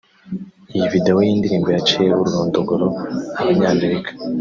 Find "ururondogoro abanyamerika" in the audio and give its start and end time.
2.21-4.09